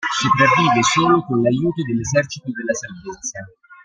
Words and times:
Sopravvive 0.19 0.81
solo 0.81 1.23
con 1.25 1.43
l'aiuto 1.43 1.83
dell'Esercito 1.83 2.49
della 2.51 2.73
Salvezza. 2.73 3.47